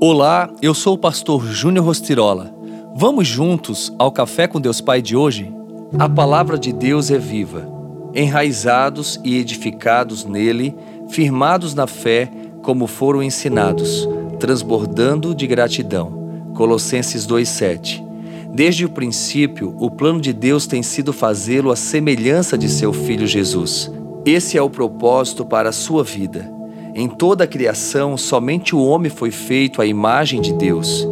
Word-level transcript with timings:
Olá, 0.00 0.50
eu 0.60 0.74
sou 0.74 0.94
o 0.94 0.98
pastor 0.98 1.46
Júnior 1.46 1.86
Rostirola. 1.86 2.52
Vamos 2.96 3.28
juntos 3.28 3.92
ao 3.96 4.10
Café 4.10 4.46
com 4.46 4.60
Deus 4.60 4.80
Pai 4.80 5.00
de 5.00 5.16
hoje? 5.16 5.54
A 5.98 6.08
palavra 6.08 6.58
de 6.58 6.72
Deus 6.72 7.10
é 7.10 7.18
viva. 7.18 7.66
Enraizados 8.12 9.20
e 9.24 9.36
edificados 9.38 10.24
nele, 10.24 10.74
firmados 11.08 11.74
na 11.74 11.86
fé, 11.86 12.30
como 12.62 12.86
foram 12.86 13.22
ensinados, 13.22 14.06
transbordando 14.40 15.34
de 15.34 15.46
gratidão. 15.46 16.50
Colossenses 16.54 17.24
2:7. 17.24 18.04
Desde 18.52 18.84
o 18.84 18.90
princípio, 18.90 19.74
o 19.78 19.90
plano 19.90 20.20
de 20.20 20.32
Deus 20.32 20.66
tem 20.66 20.82
sido 20.82 21.12
fazê-lo 21.12 21.70
à 21.70 21.76
semelhança 21.76 22.58
de 22.58 22.68
seu 22.68 22.92
filho 22.92 23.26
Jesus. 23.26 23.90
Esse 24.26 24.58
é 24.58 24.62
o 24.62 24.70
propósito 24.70 25.44
para 25.44 25.68
a 25.68 25.72
sua 25.72 26.02
vida. 26.02 26.53
Em 26.96 27.08
toda 27.08 27.42
a 27.42 27.46
criação, 27.46 28.16
somente 28.16 28.72
o 28.72 28.80
homem 28.80 29.10
foi 29.10 29.32
feito 29.32 29.82
à 29.82 29.86
imagem 29.86 30.40
de 30.40 30.52
Deus. 30.52 31.04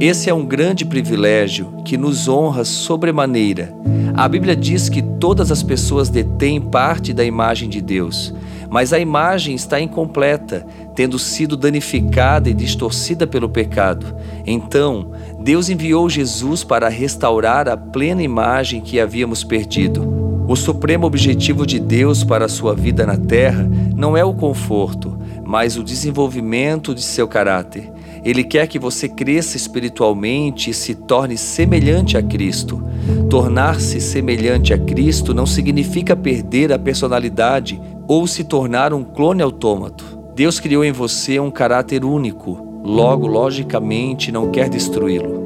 Esse 0.00 0.28
é 0.28 0.34
um 0.34 0.44
grande 0.44 0.84
privilégio 0.84 1.74
que 1.84 1.96
nos 1.96 2.26
honra 2.26 2.64
sobremaneira. 2.64 3.72
A 4.16 4.26
Bíblia 4.26 4.56
diz 4.56 4.88
que 4.88 5.00
todas 5.00 5.52
as 5.52 5.62
pessoas 5.62 6.08
detêm 6.08 6.60
parte 6.60 7.12
da 7.12 7.24
imagem 7.24 7.68
de 7.68 7.80
Deus, 7.80 8.34
mas 8.68 8.92
a 8.92 8.98
imagem 8.98 9.54
está 9.54 9.80
incompleta, 9.80 10.66
tendo 10.96 11.20
sido 11.20 11.56
danificada 11.56 12.50
e 12.50 12.54
distorcida 12.54 13.24
pelo 13.24 13.48
pecado. 13.48 14.16
Então, 14.44 15.12
Deus 15.38 15.68
enviou 15.68 16.10
Jesus 16.10 16.64
para 16.64 16.88
restaurar 16.88 17.68
a 17.68 17.76
plena 17.76 18.24
imagem 18.24 18.80
que 18.80 18.98
havíamos 18.98 19.44
perdido. 19.44 20.17
O 20.48 20.56
supremo 20.56 21.06
objetivo 21.06 21.66
de 21.66 21.78
Deus 21.78 22.24
para 22.24 22.46
a 22.46 22.48
sua 22.48 22.74
vida 22.74 23.04
na 23.04 23.18
terra 23.18 23.68
não 23.94 24.16
é 24.16 24.24
o 24.24 24.32
conforto, 24.32 25.14
mas 25.44 25.76
o 25.76 25.84
desenvolvimento 25.84 26.94
de 26.94 27.02
seu 27.02 27.28
caráter. 27.28 27.92
Ele 28.24 28.42
quer 28.42 28.66
que 28.66 28.78
você 28.78 29.10
cresça 29.10 29.58
espiritualmente 29.58 30.70
e 30.70 30.74
se 30.74 30.94
torne 30.94 31.36
semelhante 31.36 32.16
a 32.16 32.22
Cristo. 32.22 32.82
Tornar-se 33.28 34.00
semelhante 34.00 34.72
a 34.72 34.78
Cristo 34.78 35.34
não 35.34 35.44
significa 35.44 36.16
perder 36.16 36.72
a 36.72 36.78
personalidade 36.78 37.78
ou 38.08 38.26
se 38.26 38.42
tornar 38.42 38.94
um 38.94 39.04
clone 39.04 39.42
autômato. 39.42 40.18
Deus 40.34 40.58
criou 40.58 40.82
em 40.82 40.92
você 40.92 41.38
um 41.38 41.50
caráter 41.50 42.06
único, 42.06 42.80
logo, 42.82 43.26
logicamente, 43.26 44.32
não 44.32 44.50
quer 44.50 44.70
destruí-lo. 44.70 45.37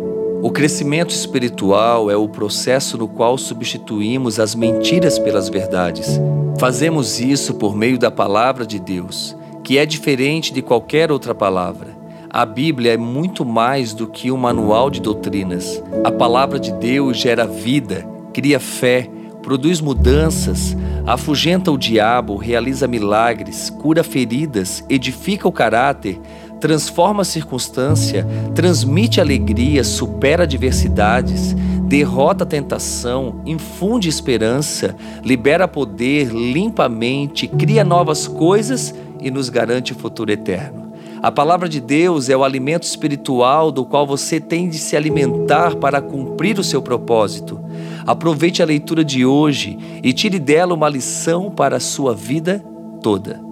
O 0.42 0.50
crescimento 0.50 1.10
espiritual 1.10 2.10
é 2.10 2.16
o 2.16 2.28
processo 2.28 2.98
no 2.98 3.06
qual 3.06 3.38
substituímos 3.38 4.40
as 4.40 4.56
mentiras 4.56 5.16
pelas 5.16 5.48
verdades. 5.48 6.20
Fazemos 6.58 7.20
isso 7.20 7.54
por 7.54 7.76
meio 7.76 7.96
da 7.96 8.10
palavra 8.10 8.66
de 8.66 8.80
Deus, 8.80 9.36
que 9.62 9.78
é 9.78 9.86
diferente 9.86 10.52
de 10.52 10.60
qualquer 10.60 11.12
outra 11.12 11.32
palavra. 11.32 11.96
A 12.28 12.44
Bíblia 12.44 12.94
é 12.94 12.96
muito 12.96 13.44
mais 13.44 13.94
do 13.94 14.08
que 14.08 14.32
um 14.32 14.36
manual 14.36 14.90
de 14.90 15.00
doutrinas. 15.00 15.80
A 16.02 16.10
palavra 16.10 16.58
de 16.58 16.72
Deus 16.72 17.18
gera 17.18 17.46
vida, 17.46 18.04
cria 18.32 18.58
fé, 18.58 19.08
produz 19.44 19.80
mudanças, 19.80 20.77
afugenta 21.06 21.70
o 21.70 21.78
diabo, 21.78 22.34
realiza 22.34 22.88
milagres, 22.88 23.70
cura 23.70 24.02
feridas, 24.02 24.84
edifica 24.88 25.46
o 25.46 25.52
caráter, 25.52 26.20
transforma 26.62 27.22
a 27.22 27.24
circunstância, 27.24 28.24
transmite 28.55 29.20
alegria, 29.20 29.82
supera 29.82 30.44
adversidades, 30.44 31.56
derrota 31.88 32.44
a 32.44 32.46
tentação, 32.46 33.42
infunde 33.44 34.08
esperança, 34.08 34.94
libera 35.24 35.66
poder, 35.66 36.28
limpa 36.28 36.84
a 36.84 36.88
mente, 36.88 37.48
cria 37.48 37.83
novas 37.83 38.28
coisas 38.28 38.94
e 39.20 39.28
nos 39.28 39.48
garante 39.48 39.92
o 39.92 39.96
futuro 39.96 40.30
eterno. 40.30 40.92
A 41.20 41.33
palavra 41.33 41.68
de 41.68 41.80
Deus 41.80 42.28
é 42.28 42.36
o 42.36 42.44
alimento 42.44 42.84
espiritual 42.84 43.72
do 43.72 43.84
qual 43.84 44.06
você 44.06 44.38
tem 44.38 44.68
de 44.68 44.78
se 44.78 44.96
alimentar 44.96 45.74
para 45.74 46.00
cumprir 46.00 46.60
o 46.60 46.64
seu 46.64 46.80
propósito. 46.80 47.60
Aproveite 48.06 48.62
a 48.62 48.66
leitura 48.66 49.05
de 49.05 49.27
hoje 49.27 49.77
e 50.00 50.12
tire 50.12 50.39
dela 50.39 50.74
uma 50.74 50.89
lição 50.89 51.50
para 51.50 51.79
a 51.79 51.80
sua 51.80 52.14
vida 52.14 52.64
toda. 53.02 53.52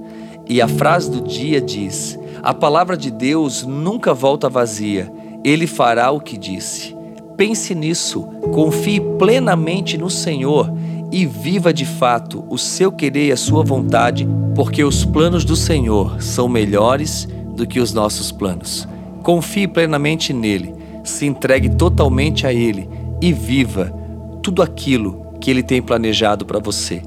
E 0.50 0.61
a 0.61 0.66
frase 0.66 1.09
do 1.09 1.21
dia 1.21 1.61
diz: 1.61 2.19
a 2.43 2.53
palavra 2.53 2.97
de 2.97 3.09
Deus 3.09 3.62
nunca 3.62 4.12
volta 4.12 4.49
vazia, 4.49 5.09
ele 5.44 5.65
fará 5.65 6.11
o 6.11 6.21
que 6.21 6.37
disse. 6.37 6.93
Pense 7.37 7.72
nisso, 7.72 8.22
confie 8.53 9.00
plenamente 9.16 9.97
no 9.97 10.10
Senhor 10.10 10.69
e 11.12 11.25
viva 11.25 11.72
de 11.72 11.87
fato 11.87 12.44
o 12.49 12.59
seu 12.59 12.91
querer 12.91 13.28
e 13.28 13.33
a 13.33 13.37
sua 13.37 13.62
vontade, 13.62 14.28
porque 14.56 14.83
os 14.83 15.05
planos 15.05 15.44
do 15.44 15.55
Senhor 15.55 16.21
são 16.21 16.49
melhores 16.49 17.28
do 17.55 17.65
que 17.65 17.78
os 17.78 17.93
nossos 17.93 18.33
planos. 18.33 18.89
Confie 19.22 19.69
plenamente 19.69 20.33
nele, 20.33 20.75
se 21.05 21.27
entregue 21.27 21.69
totalmente 21.69 22.44
a 22.44 22.53
ele 22.53 22.91
e 23.22 23.33
viva 23.33 23.94
tudo 24.43 24.62
aquilo 24.62 25.27
que 25.41 25.49
ele 25.49 25.62
tem 25.62 25.81
planejado 25.81 26.44
para 26.44 26.59
você. 26.59 27.03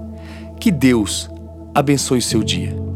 Que 0.62 0.72
Deus 0.72 1.30
abençoe 1.76 2.22
seu 2.22 2.42
dia. 2.42 2.93